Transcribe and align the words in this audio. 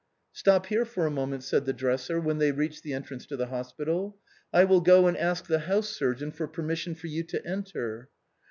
"Stop 0.41 0.65
here 0.65 0.83
for 0.83 1.05
a 1.05 1.11
moment," 1.11 1.43
said 1.43 1.65
the 1.65 1.73
dresser, 1.73 2.19
when 2.19 2.39
they 2.39 2.51
reached 2.51 2.81
the 2.81 2.91
entrance 2.91 3.27
to 3.27 3.37
the 3.37 3.45
hospital," 3.49 4.17
I 4.51 4.65
wnll 4.65 4.83
go 4.83 5.05
and 5.05 5.15
ask 5.15 5.45
the 5.45 5.59
house 5.69 5.89
surgeon 5.89 6.31
for 6.31 6.47
permission 6.47 6.95
for 6.95 7.05
you 7.05 7.21
to 7.25 7.45
enter." 7.45 8.09